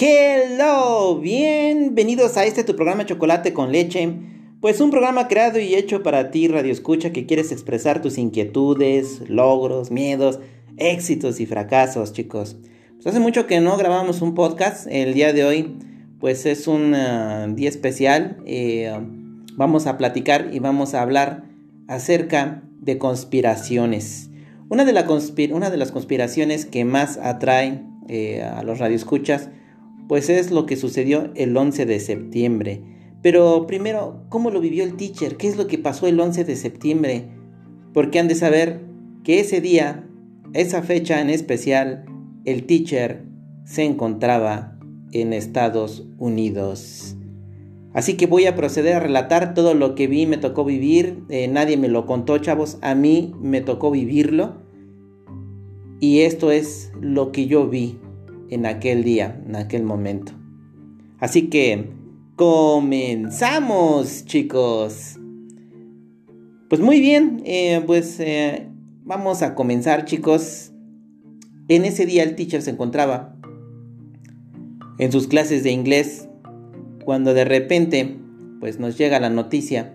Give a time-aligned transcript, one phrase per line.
[0.00, 4.08] Hello, bienvenidos a este tu programa Chocolate con leche.
[4.60, 9.28] Pues un programa creado y hecho para ti, Radio Escucha, que quieres expresar tus inquietudes,
[9.28, 10.38] logros, miedos,
[10.76, 12.58] éxitos y fracasos, chicos.
[12.94, 14.86] Pues hace mucho que no grabamos un podcast.
[14.88, 15.76] El día de hoy,
[16.20, 18.36] pues es un uh, día especial.
[18.46, 18.96] Eh,
[19.54, 21.42] vamos a platicar y vamos a hablar
[21.88, 24.30] acerca de conspiraciones.
[24.68, 29.48] Una de, las conspiraciones que más atrae eh, a los radioescuchas,
[30.08, 32.82] pues es lo que sucedió el 11 de septiembre.
[33.22, 35.36] Pero primero, ¿cómo lo vivió el teacher?
[35.36, 37.28] ¿Qué es lo que pasó el 11 de septiembre?
[37.92, 38.80] Porque han de saber
[39.22, 40.08] que ese día,
[40.54, 42.06] esa fecha en especial,
[42.44, 43.24] el teacher
[43.64, 44.78] se encontraba
[45.12, 47.16] en Estados Unidos.
[47.92, 51.24] Así que voy a proceder a relatar todo lo que vi, me tocó vivir.
[51.28, 52.78] Eh, nadie me lo contó, chavos.
[52.80, 54.62] A mí me tocó vivirlo.
[56.00, 57.98] Y esto es lo que yo vi
[58.50, 60.32] en aquel día, en aquel momento.
[61.18, 61.90] Así que
[62.36, 65.18] comenzamos, chicos.
[66.68, 68.68] Pues muy bien, eh, pues eh,
[69.04, 70.72] vamos a comenzar, chicos.
[71.68, 73.36] En ese día el teacher se encontraba
[74.98, 76.28] en sus clases de inglés
[77.04, 78.18] cuando de repente
[78.60, 79.94] pues nos llega la noticia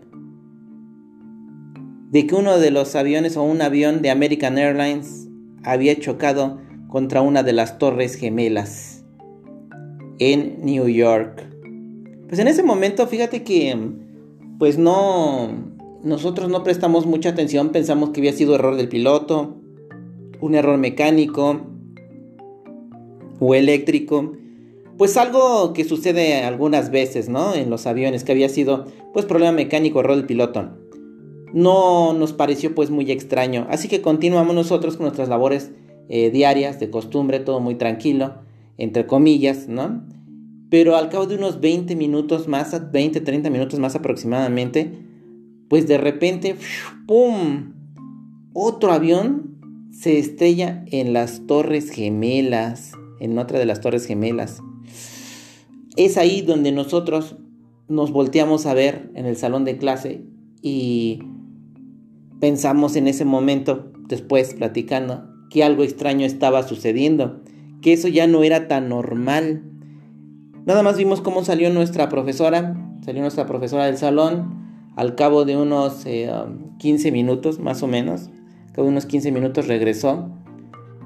[2.11, 5.27] de que uno de los aviones o un avión de American Airlines
[5.63, 6.59] había chocado
[6.93, 9.03] contra una de las torres gemelas
[10.19, 11.43] en New York.
[12.27, 13.75] Pues en ese momento, fíjate que
[14.59, 15.49] pues no
[16.03, 19.55] nosotros no prestamos mucha atención, pensamos que había sido error del piloto,
[20.39, 21.61] un error mecánico
[23.39, 24.33] o eléctrico
[24.95, 27.55] pues algo que sucede algunas veces, ¿no?
[27.55, 30.77] En los aviones, que había sido, pues, problema mecánico, error del piloto.
[31.53, 33.65] No nos pareció, pues, muy extraño.
[33.71, 35.71] Así que continuamos nosotros con nuestras labores
[36.09, 38.35] eh, diarias, de costumbre, todo muy tranquilo,
[38.77, 40.05] entre comillas, ¿no?
[40.69, 44.91] Pero al cabo de unos 20 minutos más, 20, 30 minutos más aproximadamente,
[45.69, 46.55] pues de repente,
[47.07, 47.73] ¡pum!
[48.53, 54.61] Otro avión se estrella en las Torres Gemelas, en otra de las Torres Gemelas.
[55.95, 57.35] Es ahí donde nosotros
[57.87, 60.23] nos volteamos a ver en el salón de clase
[60.61, 61.19] y
[62.39, 67.39] pensamos en ese momento, después platicando, que algo extraño estaba sucediendo,
[67.83, 69.61] que eso ya no era tan normal.
[70.65, 72.75] Nada más vimos cómo salió nuestra profesora,
[73.05, 74.63] salió nuestra profesora del salón
[74.95, 78.31] al cabo de unos 15 eh, minutos más o menos,
[78.65, 80.31] al cabo de unos 15 minutos regresó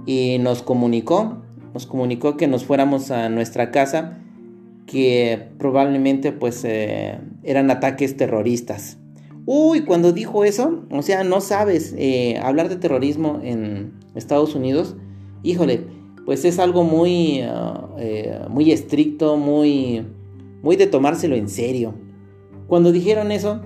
[0.05, 1.39] y nos comunicó,
[1.73, 4.19] nos comunicó que nos fuéramos a nuestra casa
[4.85, 8.97] que probablemente pues eh, eran ataques terroristas.
[9.49, 14.97] Uy, cuando dijo eso, o sea, no sabes, eh, hablar de terrorismo en Estados Unidos,
[15.41, 15.85] híjole,
[16.25, 17.39] pues es algo muy,
[17.97, 20.05] eh, muy estricto, muy,
[20.61, 21.93] muy de tomárselo en serio.
[22.67, 23.61] Cuando dijeron eso,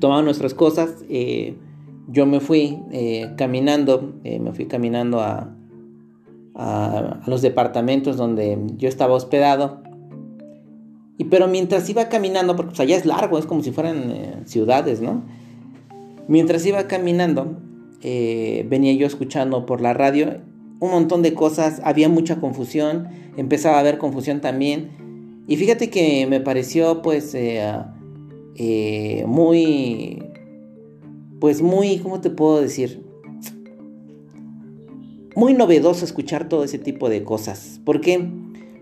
[0.00, 1.04] tomaban nuestras cosas,
[2.08, 2.78] yo me fui
[3.36, 5.54] caminando, me fui caminando a,
[6.54, 9.82] a, los departamentos donde yo estaba hospedado
[11.18, 14.34] y pero mientras iba caminando, porque pues allá es largo, es como si fueran eh,
[14.44, 15.24] ciudades, ¿no?
[16.28, 17.58] Mientras iba caminando,
[18.02, 20.40] eh, venía yo escuchando por la radio
[20.78, 25.44] un montón de cosas, había mucha confusión, empezaba a haber confusión también.
[25.48, 30.22] Y fíjate que me pareció pues eh, muy,
[31.40, 33.02] pues muy, ¿cómo te puedo decir?
[35.34, 37.80] Muy novedoso escuchar todo ese tipo de cosas.
[37.84, 38.28] ¿Por qué?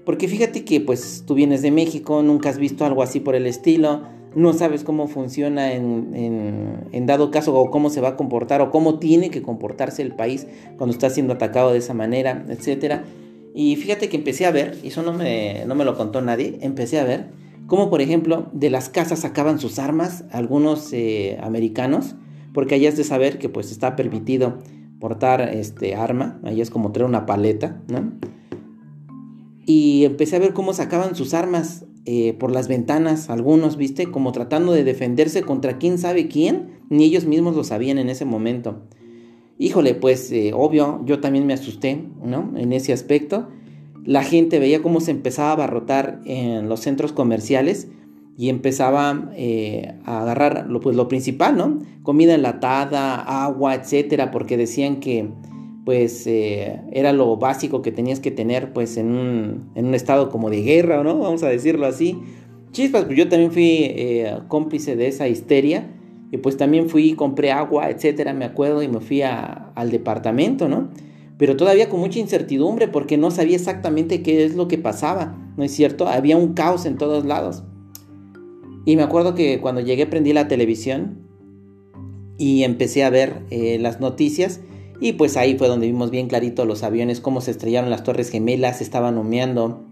[0.05, 3.47] Porque fíjate que pues tú vienes de México, nunca has visto algo así por el
[3.47, 4.03] estilo,
[4.35, 8.99] no sabes cómo funciona en, dado caso o cómo se va a comportar o cómo
[8.99, 13.03] tiene que comportarse el país cuando está siendo atacado de esa manera, etc.
[13.55, 16.59] Y fíjate que empecé a ver, y eso no me, no me lo contó nadie,
[16.61, 17.27] empecé a ver
[17.67, 22.15] cómo por ejemplo de las casas sacaban sus armas algunos eh, americanos,
[22.53, 24.59] porque allá es de saber que pues está permitido
[24.99, 28.13] portar este arma, ahí es como traer una paleta, ¿no?
[29.67, 34.33] Y empecé a ver cómo sacaban sus armas eh, por las ventanas, algunos, viste, como
[34.33, 38.83] tratando de defenderse contra quién sabe quién, ni ellos mismos lo sabían en ese momento.
[39.59, 42.53] Híjole, pues eh, obvio, yo también me asusté, ¿no?
[42.57, 43.49] En ese aspecto.
[44.05, 47.89] La gente veía cómo se empezaba a abarrotar en los centros comerciales
[48.37, 51.79] y empezaba eh, a agarrar lo, pues, lo principal, ¿no?
[52.03, 55.31] Comida enlatada, agua, etcétera, porque decían que
[55.85, 60.31] pues eh, era lo básico que tenías que tener pues en un, en un, estado
[60.31, 61.19] como de guerra, ¿no?
[61.19, 62.19] Vamos a decirlo así.
[62.73, 65.91] Chispas, pues yo también fui eh, cómplice de esa histeria
[66.33, 70.89] y pues también fui, compré agua, etcétera, me acuerdo, y me fui al departamento, ¿no?
[71.39, 75.65] pero todavía con mucha incertidumbre porque no sabía exactamente qué es lo que pasaba, ¿no
[75.65, 76.07] es cierto?
[76.07, 77.65] Había un caos en todos lados.
[78.85, 81.19] Y me acuerdo que cuando llegué prendí la televisión
[82.39, 84.61] y empecé a ver eh, las noticias
[85.01, 88.31] y pues ahí fue donde vimos bien clarito los aviones, cómo se estrellaron las torres
[88.31, 89.85] gemelas, estaban humeando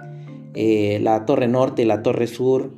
[0.55, 2.73] eh, la torre norte, la torre sur,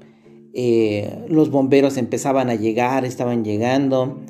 [0.52, 4.20] eh, los bomberos empezaban a llegar, estaban llegando.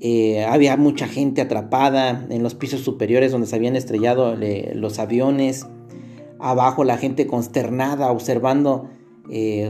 [0.00, 4.36] Eh, había mucha gente atrapada en los pisos superiores donde se habían estrellado
[4.74, 5.66] los aviones.
[6.38, 8.90] Abajo la gente consternada observando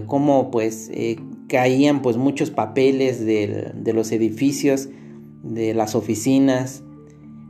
[0.06, 0.91] cómo pues
[1.49, 4.88] caían pues muchos papeles de, los edificios,
[5.43, 6.82] de las oficinas.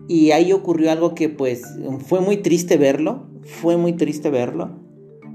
[0.08, 1.62] Y ahí ocurrió algo que pues
[2.06, 4.70] fue muy triste verlo, fue muy triste verlo.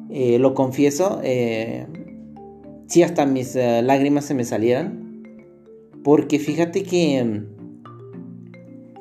[0.10, 1.22] lo confieso,
[2.88, 5.10] sí hasta mis lágrimas se me salieron
[6.04, 7.46] porque fíjate que mm,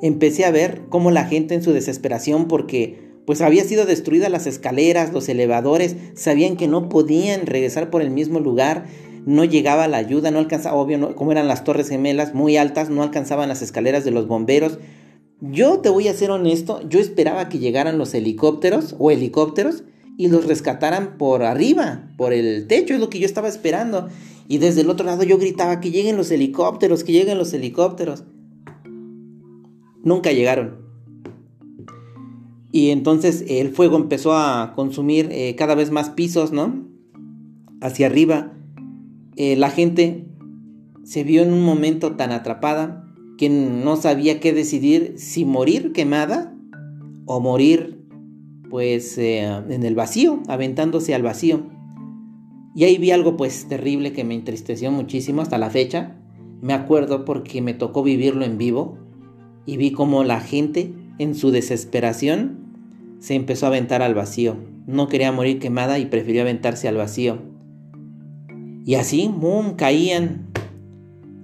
[0.01, 4.47] empecé a ver cómo la gente en su desesperación, porque pues había sido destruidas las
[4.47, 8.85] escaleras, los elevadores, sabían que no podían regresar por el mismo lugar,
[9.25, 13.03] no llegaba la ayuda, no alcanzaba, obvio, como eran las torres gemelas muy altas, no
[13.03, 14.79] alcanzaban las escaleras de los bomberos.
[15.41, 19.83] Yo te voy a ser honesto, yo esperaba que llegaran los helicópteros o helicópteros
[20.17, 24.09] y los rescataran por arriba, por el techo, es lo que yo estaba esperando.
[24.49, 28.25] Y desde el otro lado yo gritaba que lleguen los helicópteros, que lleguen los helicópteros.
[30.03, 30.77] Nunca llegaron.
[32.71, 36.85] Y entonces el fuego empezó a consumir eh, cada vez más pisos, ¿no?
[37.79, 38.53] Hacia arriba.
[39.37, 40.25] Eh, la gente
[41.03, 43.08] se vio en un momento tan atrapada
[43.39, 46.53] que no sabía qué decidir, si morir quemada
[47.25, 48.05] o morir
[48.69, 51.63] pues eh, en el vacío, aventándose al vacío.
[52.75, 56.17] Y ahí vi algo pues terrible que me entristeció muchísimo hasta la fecha.
[56.61, 58.97] Me acuerdo porque me tocó vivirlo en vivo
[59.65, 64.57] y vi como la gente en su desesperación se empezó a aventar al vacío.
[64.85, 67.37] No quería morir quemada y prefirió aventarse al vacío.
[68.85, 69.77] Y así, ¡mum!
[69.77, 70.48] caían.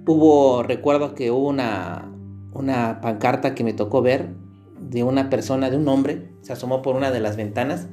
[0.06, 2.12] Hubo, recuerdo que hubo una,
[2.52, 4.34] una pancarta que me tocó ver
[4.80, 7.88] de una persona, de un hombre, se asomó por una de las ventanas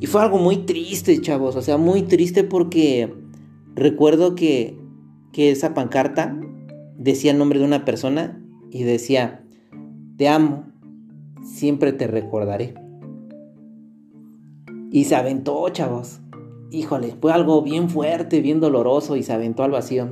[0.00, 1.56] y fue algo muy triste, chavos.
[1.56, 3.14] O sea, muy triste porque
[3.74, 4.78] recuerdo que,
[5.32, 6.38] que esa pancarta
[6.98, 9.44] decía el nombre de una persona y decía,
[10.16, 10.66] te amo,
[11.42, 12.74] siempre te recordaré.
[14.90, 16.20] Y se aventó, chavos.
[16.70, 20.08] Híjole, fue algo bien fuerte, bien doloroso y se aventó al vacío.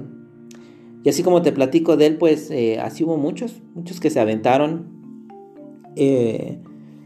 [1.05, 4.21] Y así como te platico de él, pues eh, así hubo muchos, muchos que se
[4.21, 4.87] aventaron.
[5.97, 6.59] Eh,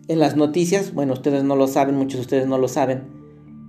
[0.07, 3.03] en las noticias, bueno, ustedes no lo saben, muchos de ustedes no lo saben,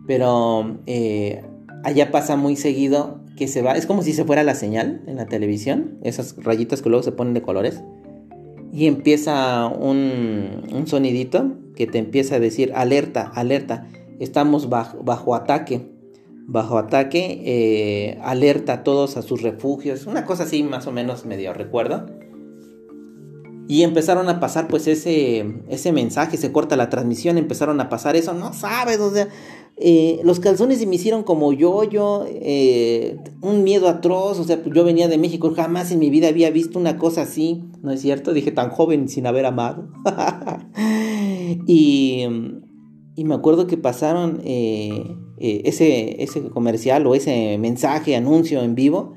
[0.05, 1.43] pero eh,
[1.83, 5.17] allá pasa muy seguido que se va, es como si se fuera la señal en
[5.17, 7.83] la televisión, esas rayitas que luego se ponen de colores,
[8.71, 13.87] y empieza un, sonidito que te empieza a decir, alerta, alerta,
[14.19, 15.89] estamos bajo ataque,
[16.49, 21.25] bajo ataque, eh, alerta a todos a sus refugios, una cosa así más o menos
[21.25, 22.07] medio recuerdo.
[23.67, 28.15] Y empezaron a pasar pues ese, ese mensaje, se corta la transmisión, empezaron a pasar
[28.15, 29.27] eso, no sabes, o sea,
[29.77, 34.59] eh, los calzones se me hicieron como yo, yo, eh, un miedo atroz, o sea,
[34.63, 38.01] yo venía de México, jamás en mi vida había visto una cosa así, ¿no es
[38.01, 38.33] cierto?
[38.33, 39.87] Dije, tan joven sin haber amado.
[41.67, 42.25] y,
[43.15, 44.41] y, me acuerdo que pasaron
[45.39, 49.13] ese, ese comercial o ese mensaje, anuncio en vivo,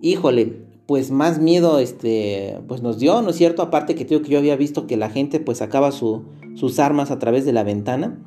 [0.00, 3.62] híjole, pues más miedo este, pues nos dio, ¿no es cierto?
[3.62, 7.18] Aparte que creo que yo había visto que la gente pues sacaba sus armas a
[7.18, 8.18] través de la ventana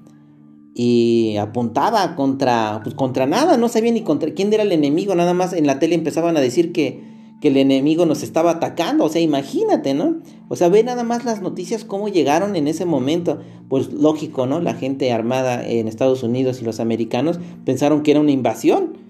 [0.73, 5.33] y apuntaba contra, pues contra nada, no sabía ni contra quién era el enemigo, nada
[5.33, 9.09] más en la tele empezaban a decir que, que el enemigo nos estaba atacando, o
[9.09, 10.17] sea, imagínate, ¿no?
[10.49, 13.39] O sea, ve nada más las noticias cómo llegaron en ese momento,
[13.69, 14.59] pues lógico, ¿no?
[14.59, 19.07] La gente armada en Estados Unidos y los americanos pensaron que era una invasión,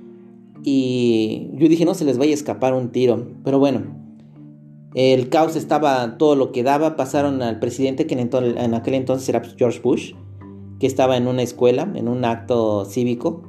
[0.70, 3.26] y yo dije, no se les vaya a escapar un tiro.
[3.46, 3.84] Pero bueno,
[4.96, 6.98] el caos estaba todo lo que daba.
[6.98, 10.14] Pasaron al presidente, que en, aquel entonces era George Bush,
[10.78, 13.44] que estaba en una escuela, en un acto cívico.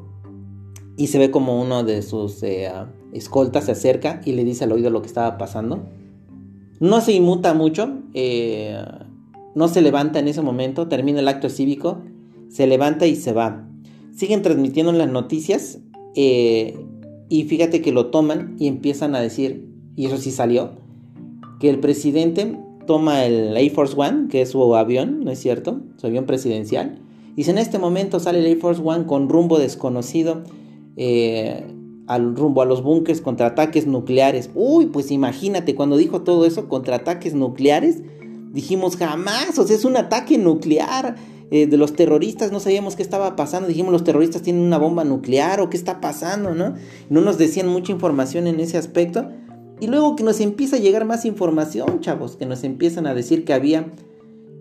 [0.98, 2.70] Y se ve como uno de sus eh,
[3.12, 5.86] escoltas se acerca y le dice al oído lo que estaba pasando.
[6.80, 8.76] No se inmuta mucho, eh,
[9.54, 11.98] no se levanta en ese momento, termina el acto cívico,
[12.48, 13.66] se levanta y se va.
[14.14, 15.78] Siguen transmitiendo las noticias.
[16.14, 16.76] Eh,
[17.28, 20.72] y fíjate que lo toman y empiezan a decir, y eso sí salió,
[21.60, 25.80] que el presidente toma el Air Force One, que es su avión, ¿no es cierto?
[25.96, 26.98] Su avión presidencial.
[27.36, 30.42] Y en este momento sale el Air Force One con rumbo desconocido,
[30.98, 31.64] eh,
[32.06, 34.50] al rumbo a los búnkers contra ataques nucleares.
[34.54, 38.02] Uy, pues imagínate, cuando dijo todo eso, contra ataques nucleares,
[38.52, 41.16] Dijimos jamás, o sea, es un ataque nuclear.
[41.50, 43.68] Eh, de los terroristas no sabíamos qué estaba pasando.
[43.68, 46.74] Dijimos, los terroristas tienen una bomba nuclear o qué está pasando, ¿no?
[47.08, 49.28] No nos decían mucha información en ese aspecto.
[49.80, 53.44] Y luego que nos empieza a llegar más información, chavos, que nos empiezan a decir
[53.44, 53.92] que había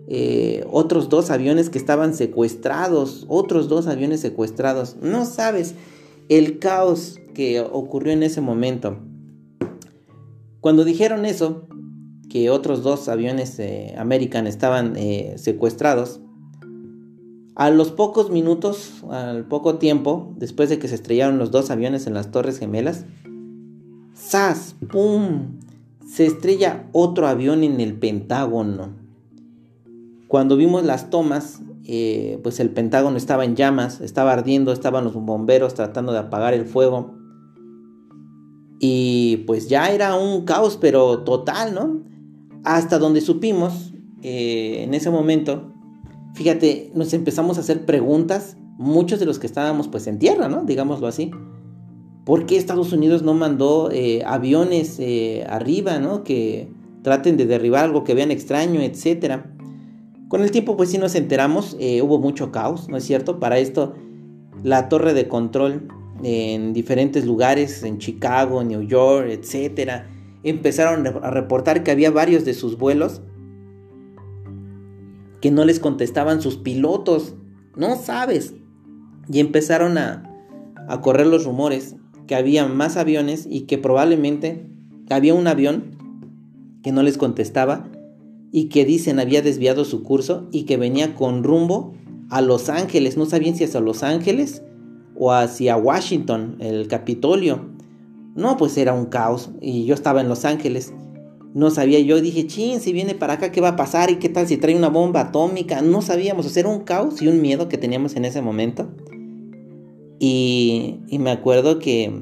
[0.06, 4.96] eh, otros dos aviones que estaban secuestrados, otros dos aviones secuestrados.
[5.02, 5.74] No sabes
[6.28, 8.98] el caos que ocurrió en ese momento.
[10.60, 11.66] Cuando dijeron eso,
[12.28, 16.20] que otros dos aviones eh, American estaban eh, secuestrados,
[17.54, 22.06] a los pocos minutos, al poco tiempo, después de que se estrellaron los dos aviones
[22.06, 23.04] en las Torres Gemelas,
[24.16, 24.76] ¡zas!
[24.92, 25.58] ¡pum!
[26.06, 28.90] Se estrella otro avión en el Pentágono.
[30.28, 35.14] Cuando vimos las tomas, eh, pues el Pentágono estaba en llamas, estaba ardiendo, estaban los
[35.14, 37.14] bomberos tratando de apagar el fuego.
[38.78, 42.02] Y pues ya era un caos, pero total, ¿no?
[42.62, 45.72] Hasta donde supimos, eh, en ese momento,
[46.34, 50.64] fíjate, nos empezamos a hacer preguntas, muchos de los que estábamos pues en tierra, ¿no?
[50.64, 51.30] Digámoslo así.
[52.26, 55.00] ¿Por qué Estados Unidos no mandó eh, aviones
[55.48, 56.22] arriba, ¿no?
[56.22, 56.68] Que
[57.02, 59.54] traten de derribar algo que vean extraño, etcétera?
[60.28, 63.40] Con el tiempo pues sí nos enteramos, hubo mucho caos, ¿no es cierto?
[63.40, 63.94] Para esto,
[64.62, 65.88] la torre de control
[66.22, 70.10] en diferentes lugares, en Chicago, New York, etcétera,
[70.42, 73.22] empezaron a reportar que había varios de sus vuelos
[75.40, 77.34] que no les contestaban sus pilotos.
[77.76, 78.54] No sabes.
[79.32, 80.24] Y empezaron a
[81.02, 84.66] correr los rumores que había más aviones y que probablemente
[85.08, 85.96] había un avión
[86.82, 87.88] que no les contestaba
[88.50, 91.94] y que dicen había desviado su curso y que venía con rumbo
[92.30, 93.16] a Los Ángeles.
[93.16, 94.62] No sabían si hacia Los Ángeles
[95.16, 97.68] o hacia Washington, el Capitolio.
[98.34, 99.50] No, pues era un caos.
[99.60, 100.92] Y yo estaba en Los Ángeles.
[101.54, 104.10] No sabía yo, dije, chin, si viene para acá, ¿qué va a pasar?
[104.10, 105.80] ¿Y qué tal si trae una bomba atómica?
[105.80, 108.88] No sabíamos, o sea, era un caos y un miedo que teníamos en ese momento.
[110.20, 112.12] Y, me acuerdo que,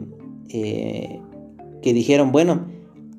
[0.48, 1.20] eh,
[1.82, 2.66] que dijeron, bueno,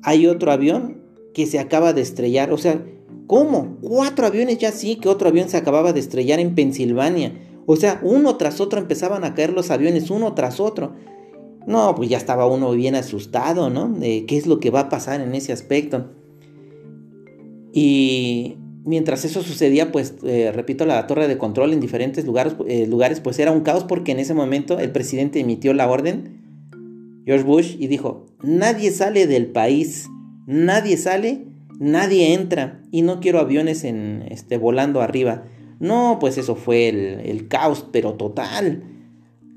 [0.02, 1.02] hay otro avión
[1.34, 2.52] que se acaba de estrellar.
[2.52, 2.82] O sea,
[3.28, 3.78] ¿cómo?
[3.80, 7.32] Cuatro aviones ya sí, que otro avión se acababa de estrellar en Pensilvania.
[7.66, 10.94] O sea, uno tras otro empezaban a caer los aviones, uno tras otro.
[11.68, 13.94] No, pues ya estaba uno bien asustado, ¿no?
[14.00, 16.10] Qué es lo que va a pasar en ese aspecto.
[17.72, 22.86] Y mientras eso sucedía, pues, eh, repito, la torre de control en diferentes lugares, eh,
[22.86, 26.40] lugares, pues era un caos porque en ese momento el presidente emitió la orden,
[27.26, 30.08] George Bush, y dijo, nadie sale del país,
[30.46, 31.44] nadie sale,
[31.78, 35.44] nadie entra, y no quiero aviones en, este, volando arriba.
[35.80, 38.82] No, pues eso fue el, caos, pero total.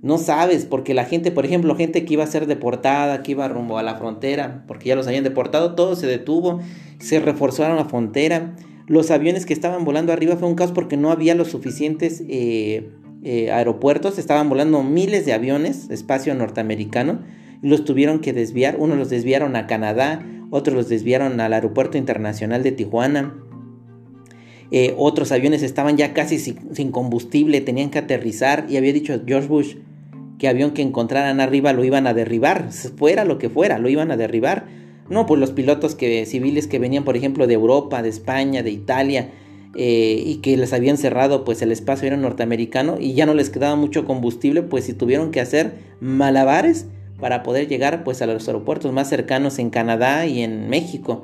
[0.01, 3.47] No sabes, porque la gente, por ejemplo, gente que iba a ser deportada, que iba
[3.47, 6.59] rumbo a la frontera, porque ya los habían deportado, todo se detuvo,
[6.99, 8.55] se reforzaron la frontera.
[8.87, 12.89] Los aviones que estaban volando arriba fue un caos porque no había los suficientes eh,
[13.23, 17.19] eh, aeropuertos, estaban volando miles de aviones, espacio norteamericano,
[17.61, 18.77] y los tuvieron que desviar.
[18.79, 23.33] Unos los desviaron a Canadá, otros los desviaron al aeropuerto internacional de Tijuana.
[24.69, 29.47] Eh, otros aviones estaban ya casi sin, combustible, tenían que aterrizar y había dicho George
[29.47, 29.75] Bush,
[30.37, 34.11] que avión que encontraran arriba lo iban a derribar, fuera lo que fuera, lo iban
[34.11, 34.67] a derribar.
[35.09, 39.31] No, pues los pilotos civiles que venían, por ejemplo, de Europa, de España, de Italia,
[39.75, 43.49] eh, y que les habían cerrado pues el espacio aéreo norteamericano y ya no les
[43.49, 46.87] quedaba mucho combustible, pues si tuvieron que hacer malabares
[47.21, 51.23] para poder llegar pues a los aeropuertos más cercanos en Canadá y en México.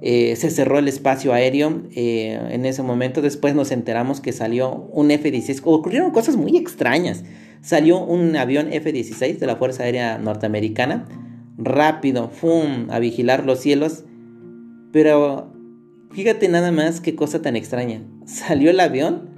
[0.00, 3.20] Eh, se cerró el espacio aéreo eh, en ese momento.
[3.20, 5.60] Después nos enteramos que salió un F-16.
[5.64, 7.24] Ocurrieron cosas muy extrañas.
[7.60, 11.06] Salió un avión F-16 de la Fuerza Aérea Norteamericana,
[11.56, 14.04] rápido, ¡fum!, a vigilar los cielos.
[14.92, 15.52] Pero
[16.12, 18.02] fíjate nada más qué cosa tan extraña.
[18.24, 19.30] Salió el avión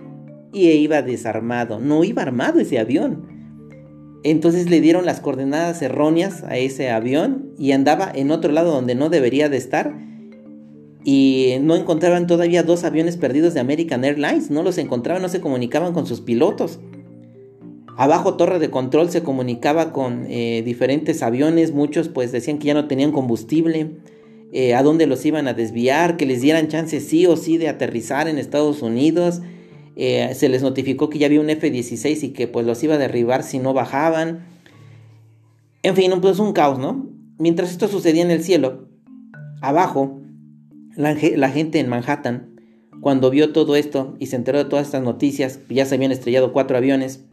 [0.52, 3.29] y iba desarmado, no iba armado ese avión.
[4.22, 8.94] Entonces le dieron las coordenadas erróneas a ese avión y andaba en otro lado donde
[8.94, 9.94] no debería de estar.
[11.02, 15.40] Y no encontraban todavía dos aviones perdidos de American Airlines, no los encontraban, no se
[15.40, 16.78] comunicaban con sus pilotos.
[17.96, 22.74] Abajo torre de control se comunicaba con eh, diferentes aviones, muchos pues decían que ya
[22.74, 23.90] no tenían combustible,
[24.52, 27.68] eh, a dónde los iban a desviar, que les dieran chance sí o sí de
[27.68, 29.40] aterrizar en Estados Unidos.
[30.02, 32.98] Eh, se les notificó que ya había un F-16 y que pues los iba a
[32.98, 34.46] derribar si no bajaban.
[35.82, 37.10] En fin, pues un caos, ¿no?
[37.36, 38.88] Mientras esto sucedía en el cielo,
[39.60, 40.22] abajo,
[40.96, 42.58] la, gente en Manhattan,
[43.02, 46.54] cuando vio todo esto y se enteró de todas estas noticias, ya se habían estrellado
[46.54, 47.26] cuatro aviones,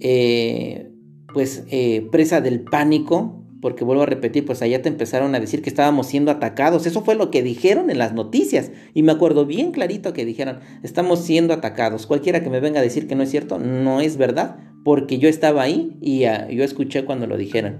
[0.00, 0.90] eh,
[1.34, 5.62] pues eh, presa del pánico, porque vuelvo a repetir, pues allá te empezaron a decir
[5.62, 6.86] que estábamos siendo atacados.
[6.86, 8.70] Eso fue lo que dijeron en las noticias.
[8.94, 12.06] Y me acuerdo bien clarito que dijeron, estamos siendo atacados.
[12.06, 15.28] Cualquiera que me venga a decir que no es cierto, no es verdad, porque yo
[15.28, 17.78] estaba ahí y uh, yo escuché cuando lo dijeron.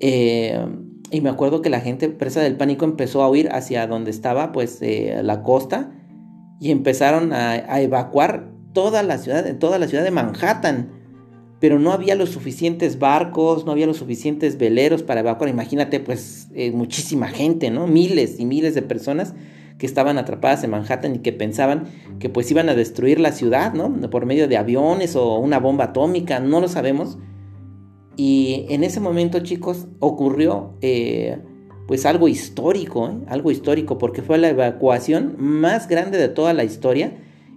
[0.00, 0.64] Eh,
[1.10, 4.52] y me acuerdo que la gente presa del pánico empezó a huir hacia donde estaba,
[4.52, 5.92] pues, eh, la costa.
[6.60, 10.99] Y empezaron a, a evacuar toda la ciudad, toda la ciudad de Manhattan
[11.60, 15.50] pero no había los suficientes barcos, no había los suficientes veleros para evacuar.
[15.50, 17.86] Imagínate, pues, eh, muchísima gente, ¿no?
[17.86, 19.34] Miles y miles de personas
[19.76, 21.84] que estaban atrapadas en Manhattan y que pensaban
[22.18, 24.10] que pues iban a destruir la ciudad, ¿no?
[24.10, 27.18] Por medio de aviones o una bomba atómica, no lo sabemos.
[28.16, 31.38] Y en ese momento, chicos, ocurrió eh,
[31.86, 33.24] pues algo histórico, ¿eh?
[33.26, 37.14] algo histórico, porque fue la evacuación más grande de toda la historia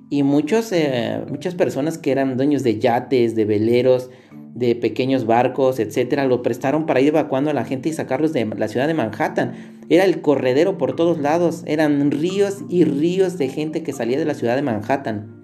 [0.09, 4.09] y muchos, eh, muchas personas que eran dueños de yates, de veleros,
[4.53, 8.45] de pequeños barcos, etcétera, lo prestaron para ir evacuando a la gente y sacarlos de
[8.45, 9.53] la ciudad de Manhattan.
[9.89, 14.25] Era el corredero por todos lados, eran ríos y ríos de gente que salía de
[14.25, 15.43] la ciudad de Manhattan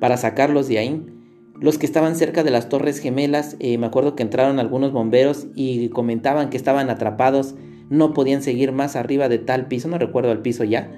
[0.00, 1.06] para sacarlos de ahí.
[1.60, 5.46] Los que estaban cerca de las Torres Gemelas, eh, me acuerdo que entraron algunos bomberos
[5.54, 7.54] y comentaban que estaban atrapados,
[7.88, 10.90] no podían seguir más arriba de tal piso, no recuerdo el piso ya,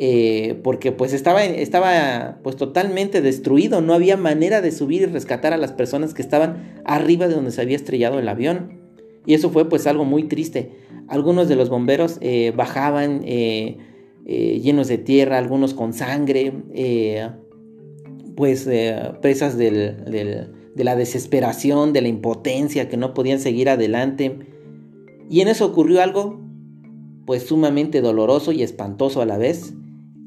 [0.00, 5.52] eh, porque pues estaba, estaba pues totalmente destruido, no había manera de subir y rescatar
[5.52, 8.80] a las personas que estaban arriba de donde se había estrellado el avión.
[9.26, 10.70] Y eso fue pues algo muy triste.
[11.08, 13.78] Algunos de los bomberos eh, bajaban eh,
[14.24, 16.52] llenos de tierra, algunos con sangre,
[18.36, 18.68] pues
[19.20, 24.38] presas de la desesperación, de la impotencia, que no podían seguir adelante.
[25.28, 26.40] Y en eso ocurrió algo
[27.26, 29.74] pues sumamente doloroso y espantoso a la vez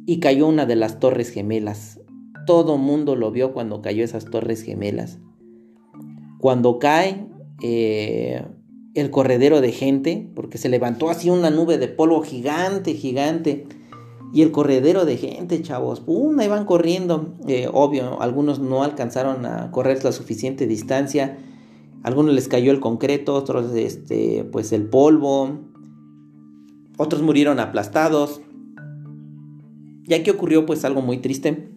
[0.06, 2.00] y cayó una de las torres gemelas.
[2.46, 5.20] Todo mundo lo vio cuando cayó esas torres gemelas.
[6.40, 7.28] Cuando cae
[7.62, 8.44] eh,
[8.96, 13.68] el corredero de gente, porque se levantó así una nube de polvo gigante, gigante.
[14.34, 16.40] Y el corredero de gente, chavos, ¡pum!
[16.40, 17.36] Ahí van corriendo.
[17.48, 21.38] Eh, obvio, algunos no alcanzaron a correr la suficiente distancia.
[22.04, 25.60] algunos les cayó el concreto, otros este, pues el polvo.
[26.98, 28.42] Otros murieron aplastados.
[30.12, 31.72] Y aquí ocurrió pues algo muy triste,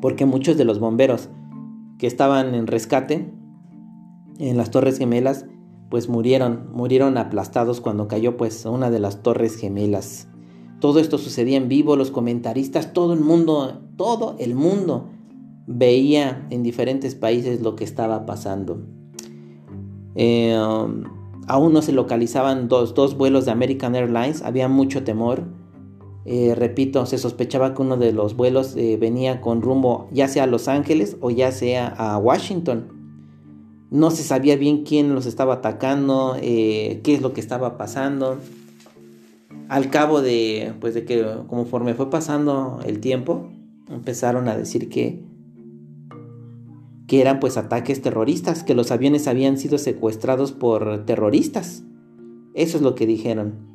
[0.00, 1.28] porque muchos de los bomberos
[1.96, 3.32] que estaban en rescate
[4.40, 5.46] en las Torres Gemelas,
[5.88, 10.26] pues murieron, murieron aplastados cuando cayó pues una de las Torres Gemelas.
[10.80, 15.10] Todo esto sucedía en vivo, los comentaristas, todo el mundo, todo el mundo
[15.68, 18.82] veía en diferentes países lo que estaba pasando.
[20.16, 21.04] Eh, um,
[21.46, 25.61] aún no se localizaban dos, dos vuelos de American Airlines, había mucho temor
[26.24, 30.44] eh, repito, se sospechaba que uno de los vuelos eh, venía con rumbo ya sea
[30.44, 33.00] a Los Ángeles o ya sea a Washington.
[33.90, 38.38] No se sabía bien quién los estaba atacando, eh, qué es lo que estaba pasando.
[39.68, 43.48] Al cabo de, pues de que conforme fue pasando el tiempo,
[43.90, 45.22] empezaron a decir que,
[47.06, 51.82] que eran pues ataques terroristas, que los aviones habían sido secuestrados por terroristas.
[52.54, 53.72] Eso es lo que dijeron.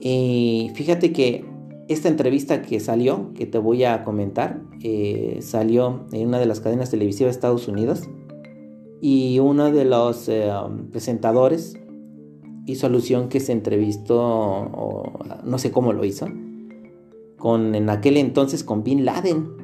[0.00, 1.51] Y fíjate que
[1.88, 6.60] esta entrevista que salió, que te voy a comentar, eh, salió en una de las
[6.60, 8.08] cadenas televisivas de Estados Unidos
[9.00, 10.50] y uno de los eh,
[10.92, 11.76] presentadores
[12.66, 15.12] hizo alusión que se entrevistó, o,
[15.44, 16.26] no sé cómo lo hizo,
[17.36, 19.62] con en aquel entonces con Bin Laden,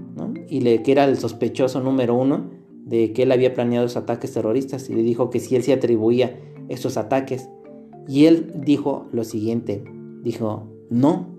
[0.48, 2.50] y le, que era el sospechoso número uno
[2.84, 5.72] de que él había planeado esos ataques terroristas y le dijo que si él se
[5.72, 7.48] atribuía esos ataques.
[8.08, 9.84] Y él dijo lo siguiente,
[10.22, 11.37] dijo, no,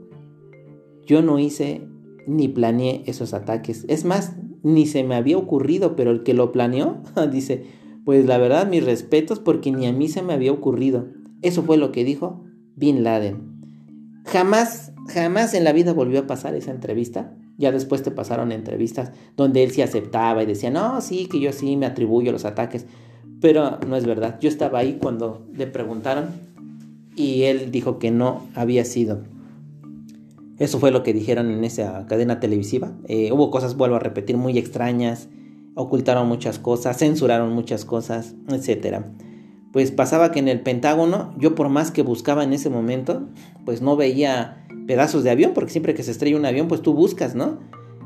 [1.10, 1.82] yo no hice
[2.28, 3.84] ni planeé esos ataques.
[3.88, 7.66] Es más, ni se me había ocurrido, pero el que lo planeó dice,
[8.06, 11.08] pues la verdad mis respetos porque ni a mí se me había ocurrido.
[11.42, 12.44] Eso fue lo que dijo
[12.76, 14.22] Bin Laden.
[14.26, 17.36] Jamás, jamás en la vida volvió a pasar esa entrevista.
[17.58, 21.52] Ya después te pasaron entrevistas donde él sí aceptaba y decía, no, sí, que yo
[21.54, 22.86] sí me atribuyo los ataques.
[23.42, 24.38] Pero no es verdad.
[24.40, 26.26] Yo estaba ahí cuando le preguntaron
[27.16, 29.24] y él dijo que no había sido.
[30.60, 32.92] Eso fue lo que dijeron en esa cadena televisiva.
[33.08, 35.30] Eh, hubo cosas, vuelvo a repetir, muy extrañas.
[35.74, 39.06] Ocultaron muchas cosas, censuraron muchas cosas, etc.
[39.72, 43.28] Pues pasaba que en el Pentágono, yo por más que buscaba en ese momento,
[43.64, 46.94] pues no veía pedazos de avión, porque siempre que se estrella un avión, pues tú
[46.94, 47.60] buscas, ¿no?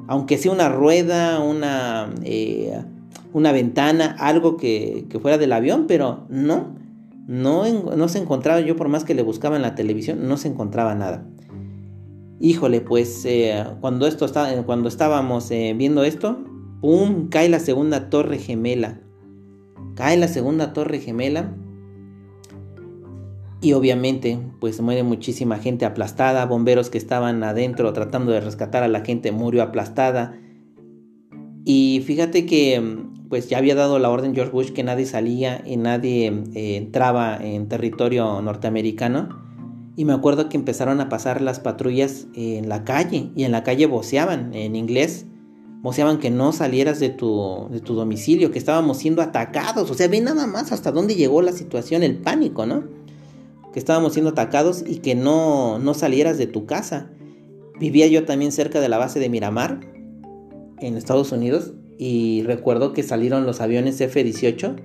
[0.07, 2.83] Aunque sea una rueda, una, eh,
[3.31, 6.75] una ventana, algo que, que, fuera del avión, pero no,
[7.25, 10.49] no, no se encontraba, yo por más que le buscaba en la televisión, no se
[10.49, 11.25] encontraba nada.
[12.43, 16.43] Híjole, pues eh, cuando, esto está, eh, cuando estábamos eh, viendo esto,
[16.81, 17.29] ¡pum!
[17.29, 18.99] cae la segunda torre gemela.
[19.95, 21.55] Cae la segunda torre gemela.
[23.61, 28.89] Y obviamente, pues muere muchísima gente aplastada, bomberos que estaban adentro tratando de rescatar a
[28.89, 30.37] la gente murió aplastada.
[31.63, 35.77] Y fíjate que pues ya había dado la orden George Bush que nadie salía y
[35.77, 39.42] nadie entraba en territorio norteamericano.
[39.95, 43.63] Y me acuerdo que empezaron a pasar las patrullas en la calle y en la
[43.63, 45.25] calle voceaban en inglés.
[45.81, 49.91] Voceaban que no salieras de tu, de tu domicilio, que estábamos siendo atacados.
[49.91, 52.83] O sea, ve nada más hasta dónde llegó la situación, el pánico, ¿no?
[53.73, 57.09] que estábamos siendo atacados y que no, no salieras de tu casa.
[57.79, 59.81] Vivía yo también cerca de la base de Miramar,
[60.79, 64.75] en Estados Unidos, y recuerdo que salieron los aviones F-18.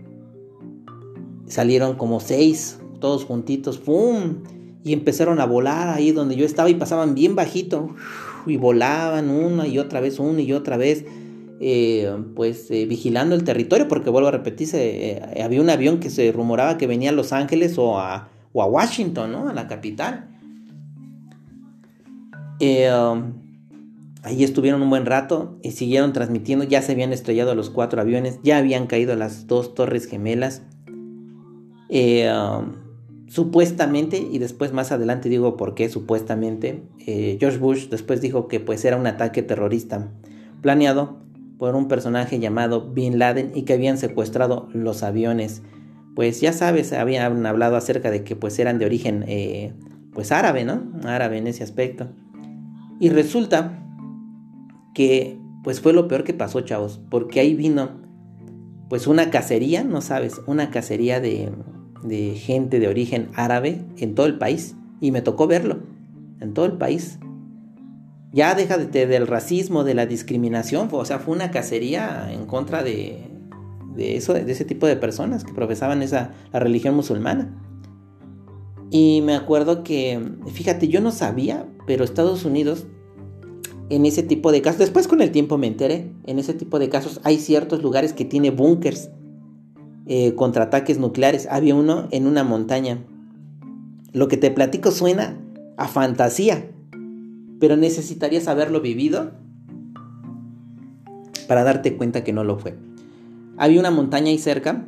[1.47, 4.43] Salieron como seis, todos juntitos, ¡pum!
[4.85, 7.95] Y empezaron a volar ahí donde yo estaba y pasaban bien bajito.
[8.47, 11.05] Y volaban una y otra vez, una y otra vez.
[11.61, 16.09] Eh, pues eh, vigilando el territorio, porque vuelvo a repetir, eh, había un avión que
[16.09, 19.49] se rumoraba que venía a Los Ángeles o a, o a Washington, ¿no?
[19.49, 20.29] A la capital.
[22.61, 23.35] Eh, um,
[24.23, 26.65] ahí estuvieron un buen rato y siguieron transmitiendo.
[26.65, 30.63] Ya se habían estrellado los cuatro aviones, ya habían caído las dos torres gemelas.
[31.89, 32.88] Eh, um,
[33.29, 38.61] supuestamente, y después más adelante digo por qué supuestamente, eh, George Bush después dijo que
[38.61, 40.11] pues era un ataque terrorista
[40.61, 41.19] planeado
[41.59, 45.63] por un personaje llamado Bin Laden y que habían secuestrado los aviones
[46.19, 49.73] pues ya sabes, habían hablado acerca de que pues eran de origen eh,
[50.13, 50.83] pues árabe, ¿no?
[51.05, 52.09] Árabe en ese aspecto.
[52.99, 53.87] Y resulta
[54.95, 58.01] que pues fue lo peor que pasó, chavos, porque ahí vino
[58.89, 61.53] pues una cacería, no sabes, una cacería de,
[62.03, 64.75] de gente de origen árabe en todo el país.
[65.01, 65.79] Y me tocó verlo,
[66.41, 67.19] en todo el país.
[68.33, 72.83] Ya deja de, del racismo, de la discriminación, o sea, fue una cacería en contra
[72.83, 73.31] de,
[73.95, 77.65] de, eso, de ese tipo de personas que profesaban esa, la religión musulmana.
[78.91, 80.21] Y me acuerdo que,
[80.53, 82.87] fíjate, yo no sabía, pero Estados Unidos,
[83.91, 86.89] en ese tipo de casos, después con el tiempo me enteré, en ese tipo de
[86.89, 89.11] casos hay ciertos lugares que tiene búnkers
[90.09, 91.47] eh, contra ataques nucleares.
[91.51, 93.05] Había uno en una montaña.
[94.13, 95.39] Lo que te platico suena
[95.77, 96.71] a fantasía,
[97.61, 99.33] pero necesitarías haberlo vivido
[101.47, 102.75] para darte cuenta que no lo fue.
[103.59, 104.87] Había una montaña ahí cerca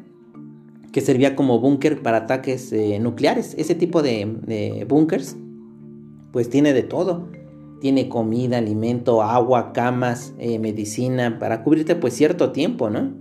[0.93, 3.55] que servía como búnker para ataques eh, nucleares.
[3.59, 5.37] Ese tipo de, búnkers,
[6.33, 7.29] pues tiene de todo.
[7.81, 13.13] Tiene comida, alimento, agua, camas, eh, medicina, para cubrirte pues cierto tiempo, ¿no?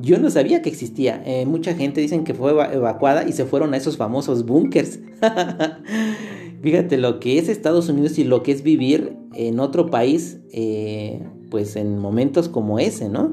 [0.00, 1.22] Yo no sabía que existía.
[1.26, 5.00] Eh, mucha gente dicen que fue evacuada y se fueron a esos famosos búnkers.
[6.62, 10.38] Fíjate lo que es Estados Unidos y lo que es vivir en otro país,
[11.50, 13.32] pues en momentos como ese, ¿no?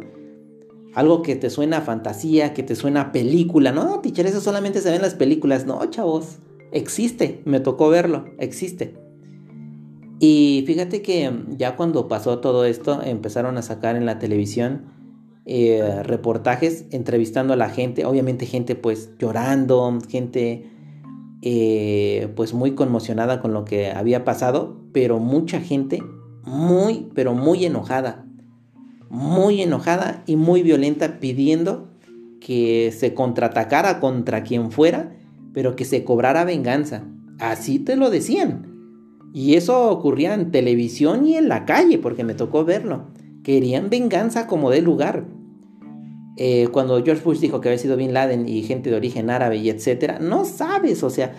[0.95, 3.71] algo que te suena fantasía, que te suena película.
[3.73, 5.65] No, teacher, eso solamente se ve en las películas.
[5.65, 6.37] No, chavos,
[6.71, 8.95] existe, me tocó verlo, existe.
[10.19, 14.85] Y fíjate que ya cuando pasó todo esto, empezaron a sacar en la televisión
[15.45, 20.69] eh, reportajes entrevistando a la gente, obviamente gente pues llorando, gente
[21.41, 26.01] eh, pues muy conmocionada con lo que había pasado, pero mucha gente
[26.43, 28.25] muy, pero muy enojada
[29.09, 31.87] muy enojada y muy violenta pidiendo
[32.41, 35.15] que se contraatacara contra quien fuera,
[35.53, 37.03] pero que se cobrara venganza.
[37.39, 38.71] Así te lo decían.
[39.33, 43.07] Y eso ocurría en televisión y en la calle, porque me tocó verlo.
[43.45, 45.25] Querían venganza como de lugar.
[46.37, 49.57] Eh, cuando George Bush dijo que había sido Bin Laden y gente de origen árabe
[49.57, 51.33] y etcétera, no sabes, o sea,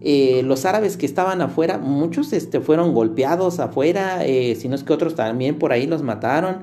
[0.00, 4.82] eh, los árabes que estaban afuera, muchos este, fueron golpeados afuera, eh, si no es
[4.82, 6.62] que otros también por ahí los mataron.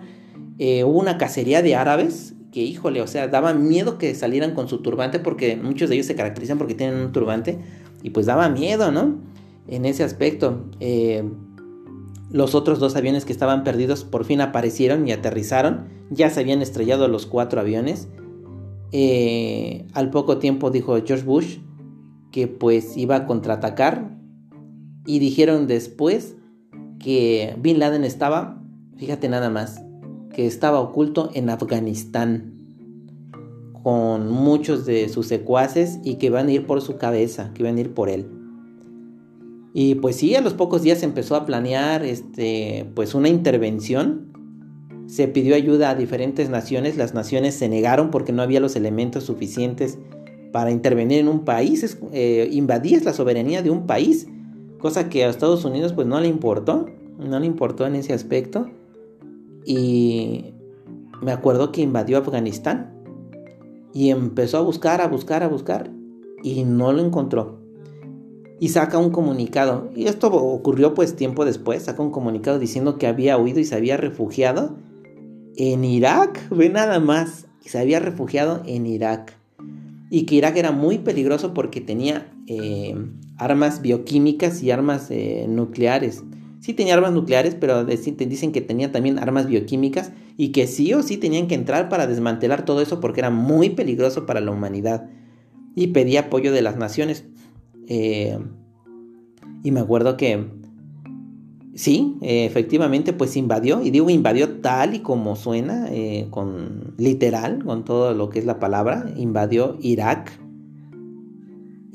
[0.59, 4.67] Eh, hubo una cacería de árabes que, híjole, o sea, daba miedo que salieran con
[4.67, 7.59] su turbante porque muchos de ellos se caracterizan porque tienen un turbante
[8.01, 9.17] y pues daba miedo, ¿no?
[9.67, 10.65] En ese aspecto.
[10.79, 11.23] Eh,
[12.33, 15.87] los otros dos aviones que estaban perdidos por fin aparecieron y aterrizaron.
[16.09, 18.07] Ya se habían estrellado los cuatro aviones.
[18.91, 21.59] Eh, al poco tiempo dijo George Bush
[22.31, 24.17] que pues iba a contraatacar.
[25.05, 26.35] Y dijeron después
[26.97, 28.63] que Bin Laden estaba,
[28.97, 29.83] fíjate nada más,
[30.33, 32.53] que estaba oculto en Afganistán
[33.83, 37.77] con muchos de sus secuaces y que van a ir por su cabeza, que van
[37.77, 38.42] a ir por él.
[39.73, 44.31] Y pues sí, a los pocos días empezó a planear este, pues una intervención.
[45.07, 49.23] Se pidió ayuda a diferentes naciones, las naciones se negaron porque no había los elementos
[49.23, 49.97] suficientes
[50.51, 54.27] para intervenir en un país, eh, invadías la soberanía de un país,
[54.77, 56.85] cosa que a Estados Unidos pues no le importó,
[57.17, 58.69] no le importó en ese aspecto.
[59.65, 60.53] Y
[61.21, 62.93] me acuerdo que invadió Afganistán
[63.93, 65.89] y empezó a buscar, a buscar, a buscar
[66.43, 67.62] y no lo encontró.
[68.59, 69.89] Y saca un comunicado.
[69.95, 73.75] Y esto ocurrió pues tiempo después, saca un comunicado diciendo que había huido y se
[73.75, 74.77] había refugiado
[75.55, 79.37] en Irak, ve nada más, y se había refugiado en Irak.
[80.09, 82.95] Y que Irak era muy peligroso porque tenía eh,
[83.37, 86.23] armas bioquímicas y armas eh, nucleares.
[86.59, 91.03] Sí tenía armas nucleares, pero dicen que tenía también armas bioquímicas y que sí o
[91.03, 95.09] sí tenían que entrar para desmantelar todo eso porque era muy peligroso para la humanidad.
[95.75, 97.25] Y pedía apoyo de las naciones.
[97.87, 98.37] Eh,
[99.63, 100.45] y me acuerdo que
[101.73, 107.85] sí, efectivamente, pues invadió, y digo invadió tal y como suena, eh, con literal, con
[107.85, 110.39] todo lo que es la palabra, invadió Irak.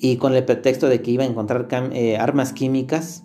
[0.00, 3.24] Y con el pretexto de que iba a encontrar eh, armas químicas,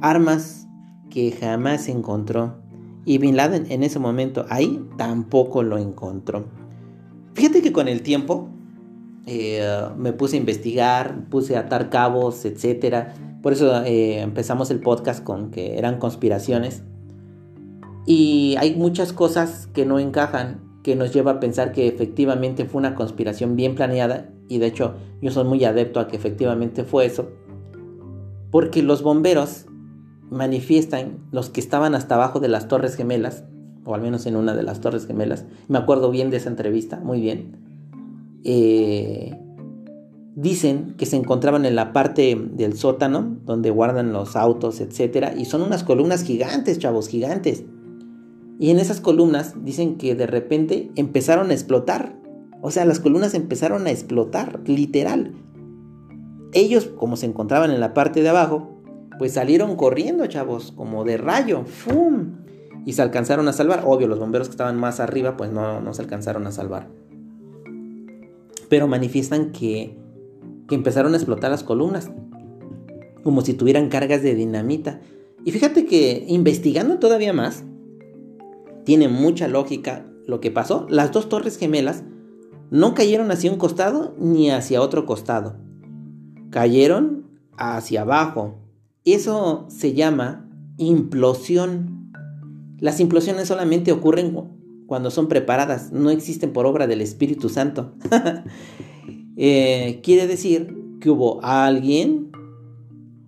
[0.00, 0.68] armas
[1.10, 2.62] que jamás encontró.
[3.04, 6.46] Y Bin Laden en ese momento ahí tampoco lo encontró.
[7.34, 8.48] Fíjate que con el tiempo
[9.30, 9.62] eh,
[9.98, 13.08] me puse a investigar, puse a atar cabos, etc.
[13.42, 16.82] Por eso eh, empezamos el podcast con que eran conspiraciones.
[18.06, 22.78] Y hay muchas cosas que no encajan, que nos lleva a pensar que efectivamente fue
[22.78, 24.30] una conspiración bien planeada.
[24.48, 27.28] Y de hecho yo soy muy adepto a que efectivamente fue eso.
[28.50, 29.66] Porque los bomberos
[30.30, 33.44] manifiestan, los que estaban hasta abajo de las Torres Gemelas,
[33.84, 36.98] o al menos en una de las Torres Gemelas, me acuerdo bien de esa entrevista,
[37.00, 37.67] muy bien
[38.44, 39.36] eh,
[40.40, 45.32] dicen que se encontraban en la parte del sótano donde guardan los autos, etc.
[45.36, 47.64] Y son unas columnas gigantes, chavos, gigantes.
[48.60, 52.16] Y en esas columnas dicen que de repente empezaron a explotar.
[52.60, 55.34] O sea, las columnas empezaron a explotar, literal.
[56.52, 58.80] Ellos, como se encontraban en la parte de abajo,
[59.18, 61.64] pues salieron corriendo, chavos, como de rayo.
[61.64, 62.36] ¡Fum!
[62.86, 63.82] Y se alcanzaron a salvar.
[63.84, 66.88] Obvio, los bomberos que estaban más arriba, pues no, no se alcanzaron a salvar
[68.68, 69.96] pero manifiestan que,
[70.68, 72.10] que empezaron a explotar las columnas,
[73.22, 75.00] como si tuvieran cargas de dinamita.
[75.44, 77.64] Y fíjate que investigando todavía más,
[78.84, 80.86] tiene mucha lógica lo que pasó.
[80.88, 82.04] Las dos torres gemelas
[82.70, 85.56] no cayeron hacia un costado ni hacia otro costado.
[86.50, 87.26] Cayeron
[87.56, 88.58] hacia abajo.
[89.04, 92.12] Eso se llama implosión.
[92.78, 94.34] Las implosiones solamente ocurren
[94.88, 97.92] cuando son preparadas, no existen por obra del Espíritu Santo.
[99.40, 102.32] Eh, quiere decir que hubo alguien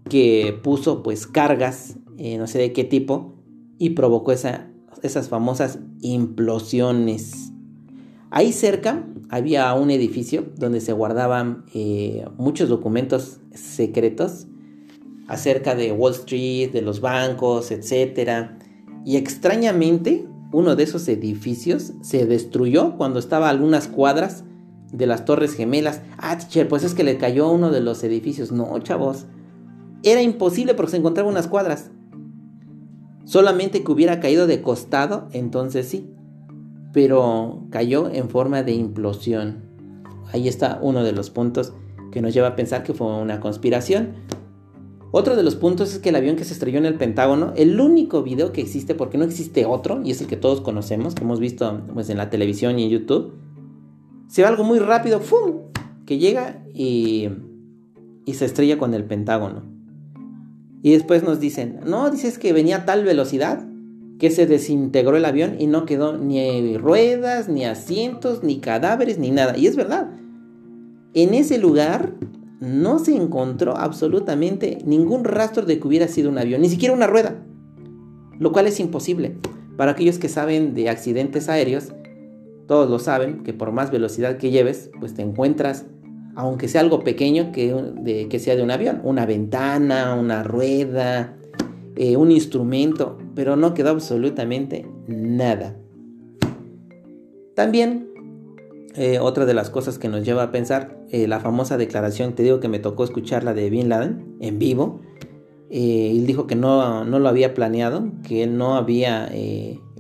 [0.09, 3.37] que puso pues cargas, eh, no sé de qué tipo,
[3.79, 7.53] y provocó esas famosas implosiones.
[8.31, 14.49] Ahí cerca había un edificio donde se guardaban eh, muchos documentos secretos
[15.29, 18.51] acerca de Wall Street, de los bancos, etc.
[19.05, 24.45] Y extrañamente uno de esos edificios se destruyó cuando estaba a algunas cuadras
[24.93, 26.03] de las Torres Gemelas.
[26.19, 28.51] Ah, teacher, pues es que le cayó uno de los edificios.
[28.51, 29.27] No, chavos.
[30.03, 31.91] Era imposible porque se encontraba unas cuadras.
[33.25, 36.11] Solamente que hubiera caído de costado, entonces sí.
[36.93, 39.71] Pero cayó en forma de implosión.
[40.33, 41.73] Ahí está uno de los puntos
[42.11, 44.15] que nos lleva a pensar que fue una conspiración.
[45.13, 47.81] Otro de los puntos es que el avión que se estrelló en el Pentágono, el
[47.81, 51.25] único video que existe, porque no existe otro, y es el que todos conocemos, que
[51.25, 53.35] hemos visto pues, en la televisión y en YouTube,
[54.29, 55.71] se ve algo muy rápido, ¡fum!
[56.07, 57.29] que llega y,
[58.25, 59.65] y se estrella con el Pentágono.
[60.83, 63.67] Y después nos dicen, no, dices que venía a tal velocidad
[64.21, 69.31] que se desintegró el avión y no quedó ni ruedas, ni asientos, ni cadáveres, ni
[69.31, 69.57] nada.
[69.57, 70.11] Y es verdad.
[71.15, 72.15] En ese lugar
[72.61, 77.07] no se encontró absolutamente ningún rastro de que hubiera sido un avión, ni siquiera una
[77.07, 77.43] rueda,
[78.39, 79.39] lo cual es imposible.
[79.77, 81.95] Para aquellos que saben de accidentes aéreos,
[82.67, 85.87] todos lo saben, que por más velocidad que lleves, pues te encuentras,
[86.37, 91.37] aunque sea algo pequeño, que, sea de un avión, una ventana, una rueda,
[91.97, 95.77] eh, un instrumento, pero no quedó absolutamente nada.
[97.55, 98.10] También
[98.95, 102.43] eh, otra de las cosas que nos lleva a pensar, eh, la famosa declaración, te
[102.43, 105.01] digo que me tocó escucharla de Bin Laden en vivo.
[105.71, 109.31] Eh, él dijo que no, no, lo había planeado, que él no había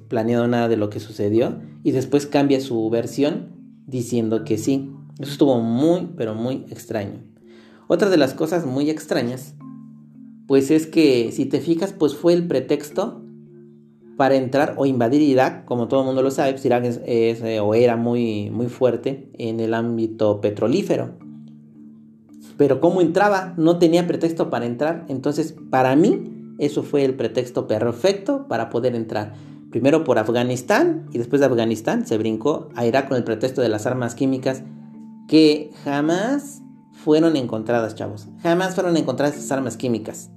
[0.08, 3.52] planeado nada de lo que sucedió y después cambia su versión
[3.86, 4.90] diciendo que sí.
[5.20, 7.22] Eso estuvo muy, pero muy extraño.
[7.86, 9.54] Otra de las cosas muy extrañas,
[10.48, 13.22] pues es que si te fijas, pues fue el pretexto
[14.20, 17.58] para entrar o invadir Irak, como todo el mundo lo sabe, pues Irak es, eh,
[17.58, 21.12] o era muy, muy fuerte en el ámbito petrolífero.
[22.58, 23.54] Pero ¿cómo entraba?
[23.56, 25.06] No tenía pretexto para entrar.
[25.08, 29.32] Entonces, para mí, eso fue el pretexto perfecto para poder entrar.
[29.70, 33.70] Primero por Afganistán y después de Afganistán se brincó a Irak con el pretexto de
[33.70, 34.64] las armas químicas
[35.28, 36.60] que jamás
[36.92, 38.28] fueron encontradas, chavos.
[38.42, 40.30] Jamás fueron encontradas esas armas químicas.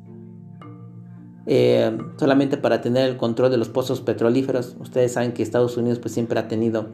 [1.45, 4.75] Eh, solamente para tener el control de los pozos petrolíferos.
[4.79, 6.87] Ustedes saben que Estados Unidos pues siempre ha tenido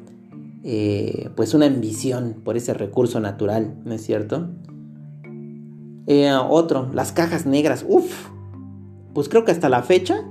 [0.64, 4.50] eh, pues una ambición por ese recurso natural, ¿no es cierto?
[6.08, 7.86] Eh, otro, las cajas negras.
[7.88, 8.30] Uf,
[9.14, 10.26] pues creo que hasta la fecha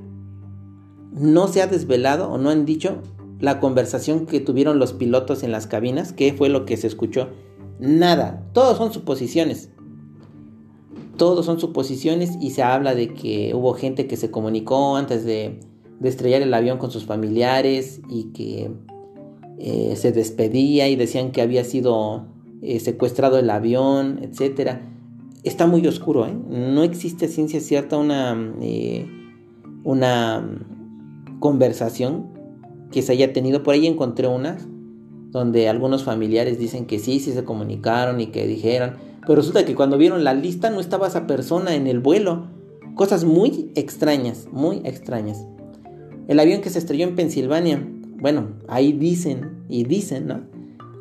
[1.13, 3.03] no se ha desvelado o no han dicho
[3.39, 7.29] la conversación que tuvieron los pilotos en las cabinas, qué fue lo que se escuchó.
[7.79, 9.71] Nada, todos son suposiciones.
[11.19, 15.61] Todos son suposiciones y se habla de que hubo gente que se comunicó antes de,
[16.03, 18.71] estrellar el avión con sus familiares y que
[19.59, 22.27] eh, se despedía y decían que había sido
[22.63, 24.79] eh, secuestrado el avión, etc.
[25.43, 26.37] Está muy oscuro, ¿eh?
[26.49, 28.39] no existe ciencia cierta una,
[29.83, 30.49] una
[31.41, 32.29] conversación
[32.93, 33.65] que se haya tenido.
[33.65, 34.69] Por ahí encontré unas
[35.33, 39.75] donde algunos familiares dicen que sí, sí se comunicaron y que dijeron pero resulta que
[39.75, 42.47] cuando vieron la lista no estaba esa persona en el vuelo.
[42.95, 45.47] Cosas muy extrañas, muy extrañas.
[46.29, 47.87] El avión que se estrelló en Pensilvania,
[48.21, 50.41] bueno, ahí dicen y dicen, ¿no?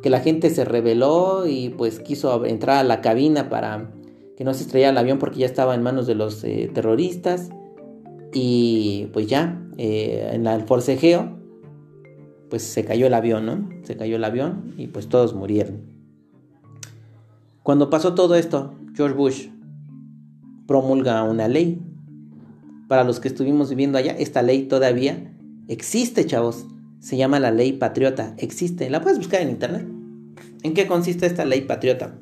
[0.02, 3.94] Que la gente se rebeló y pues quiso entrar a la cabina para
[4.36, 7.48] que no se estrellara el avión porque ya estaba en manos de los eh, terroristas.
[8.34, 11.38] Y pues ya, eh, en el forcejeo,
[12.50, 13.70] pues se cayó el avión, ¿no?
[13.84, 15.97] Se cayó el avión y pues todos murieron.
[17.68, 19.48] Cuando pasó todo esto, George Bush
[20.66, 21.82] promulga una ley.
[22.88, 25.34] Para los que estuvimos viviendo allá, esta ley todavía
[25.68, 26.64] existe, chavos.
[26.98, 28.32] Se llama la ley patriota.
[28.38, 28.88] Existe.
[28.88, 29.86] La puedes buscar en internet.
[30.62, 32.18] ¿En qué consiste esta ley patriota?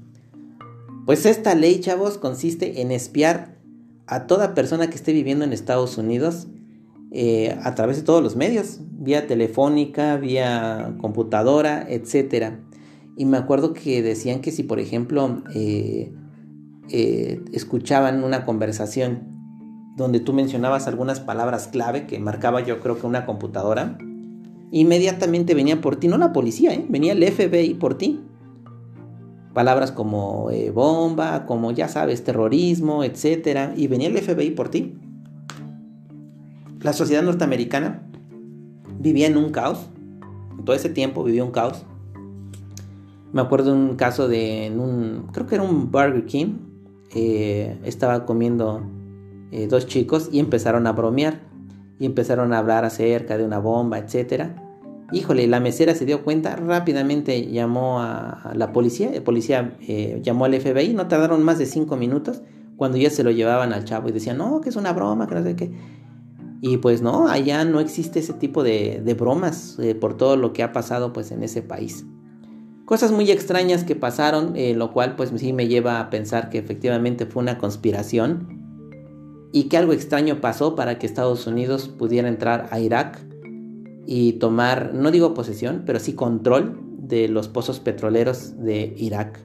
[1.04, 3.56] Pues esta ley, chavos, consiste en espiar
[4.08, 6.48] a toda persona que esté viviendo en Estados Unidos
[7.12, 12.65] eh, a través de todos los medios, vía telefónica, vía computadora, etcétera.
[13.16, 16.12] Y me acuerdo que decían que si, por ejemplo, eh,
[16.90, 19.34] eh, escuchaban una conversación
[19.96, 23.96] donde tú mencionabas algunas palabras clave que marcaba yo creo que una computadora,
[24.70, 26.84] inmediatamente venía por ti, no la policía, ¿eh?
[26.90, 28.20] venía el FBI por ti.
[29.54, 33.72] Palabras como bomba, como ya sabes, terrorismo, etc.
[33.74, 34.98] Y venía el FBI por ti.
[36.82, 38.06] La sociedad norteamericana
[39.00, 39.88] vivía en un caos.
[40.58, 41.86] En todo ese tiempo vivía un caos
[43.32, 46.58] me acuerdo de un caso de, un, creo que era un Burger King,
[47.14, 48.82] eh, estaba comiendo
[49.50, 51.40] eh, dos chicos y empezaron a bromear
[51.98, 54.50] y empezaron a hablar acerca de una bomba, etc.
[55.12, 60.44] Híjole, la mesera se dio cuenta, rápidamente llamó a, la policía, el policía eh, llamó
[60.44, 62.42] al FBI, no tardaron más de cinco minutos
[62.76, 65.34] cuando ya se lo llevaban al chavo y decían, no, que es una broma, que
[65.36, 65.72] no sé qué.
[66.60, 70.62] Y pues no, allá no existe ese tipo de, de bromas por todo lo que
[70.62, 72.04] ha pasado pues en ese país.
[72.86, 76.58] Cosas muy extrañas que pasaron, eh, lo cual pues sí me lleva a pensar que
[76.58, 82.68] efectivamente fue una conspiración y que algo extraño pasó para que Estados Unidos pudiera entrar
[82.70, 83.18] a Irak
[84.06, 89.40] y tomar, no digo posesión, pero sí control de los pozos petroleros de Irak.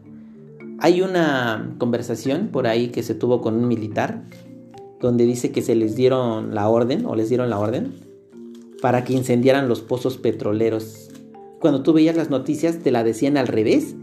[0.77, 4.23] Hay una conversación por ahí que se tuvo con un militar
[4.99, 7.95] donde dice que se les dieron la orden o les dieron la orden
[8.83, 11.10] para que incendiaran los pozos petroleros
[11.61, 13.95] cuando tú veías las noticias te la decían al revés.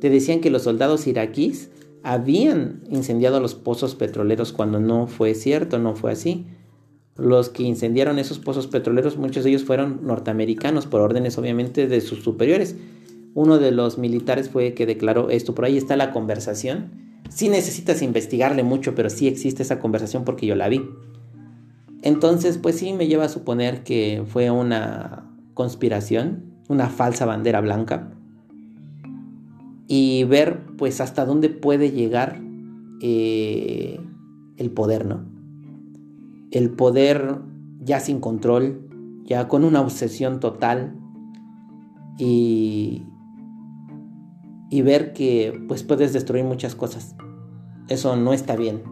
[0.00, 1.70] Te decían que los soldados iraquíes
[2.02, 6.46] habían incendiado los pozos petroleros cuando no fue cierto, no fue así.
[7.16, 12.00] Los que incendiaron esos pozos petroleros, muchos de ellos fueron norteamericanos, por órdenes obviamente de
[12.00, 12.76] sus superiores.
[13.34, 16.92] Uno de los militares fue que declaró esto, por ahí está la conversación.
[17.28, 20.82] Sí necesitas investigarle mucho, pero sí existe esa conversación porque yo la vi.
[22.02, 28.12] Entonces, pues sí me lleva a suponer que fue una conspiración una falsa bandera blanca
[29.88, 32.40] y ver pues hasta dónde puede llegar
[33.02, 33.98] eh,
[34.56, 35.24] el poder, ¿no?
[36.52, 37.40] El poder
[37.80, 38.88] ya sin control,
[39.24, 40.96] ya con una obsesión total
[42.18, 43.02] y,
[44.70, 47.16] y ver que pues puedes destruir muchas cosas.
[47.88, 48.82] Eso no está bien.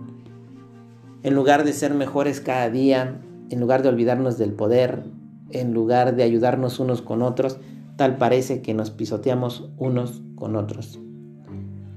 [1.22, 5.04] En lugar de ser mejores cada día, en lugar de olvidarnos del poder,
[5.50, 7.58] en lugar de ayudarnos unos con otros,
[7.98, 11.00] tal parece que nos pisoteamos unos con otros.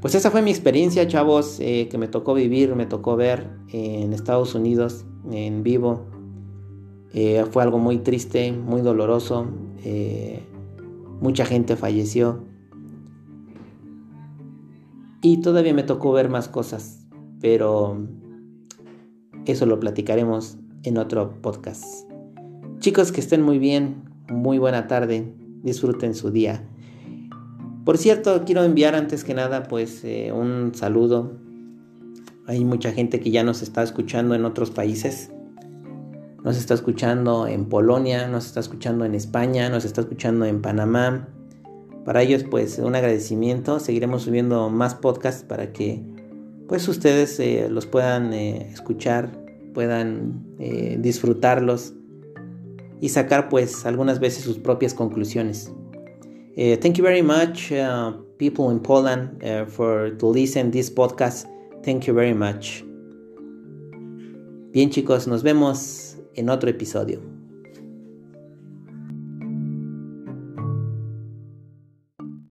[0.01, 4.11] Pues esa fue mi experiencia, chavos, eh, que me tocó vivir, me tocó ver en
[4.11, 6.07] Estados Unidos en vivo.
[7.13, 9.45] Eh, fue algo muy triste, muy doloroso.
[9.83, 10.43] Eh,
[11.21, 12.45] mucha gente falleció.
[15.21, 17.05] Y todavía me tocó ver más cosas,
[17.39, 18.07] pero
[19.45, 21.85] eso lo platicaremos en otro podcast.
[22.79, 26.63] Chicos, que estén muy bien, muy buena tarde, disfruten su día.
[27.85, 31.31] Por cierto, quiero enviar antes que nada pues eh, un saludo.
[32.45, 35.31] Hay mucha gente que ya nos está escuchando en otros países.
[36.43, 41.27] Nos está escuchando en Polonia, nos está escuchando en España, nos está escuchando en Panamá.
[42.05, 43.79] Para ellos pues un agradecimiento.
[43.79, 46.03] Seguiremos subiendo más podcasts para que
[46.67, 49.31] pues ustedes eh, los puedan eh, escuchar,
[49.73, 50.45] puedan
[50.99, 51.95] disfrutarlos
[53.01, 55.71] y sacar pues algunas veces sus propias conclusiones.
[56.55, 61.47] Uh, thank you very much, uh, people in Poland, uh, for to listen this podcast.
[61.83, 62.83] Thank you very much.
[64.71, 67.40] Bien chicos, nos vemos en otro episodio.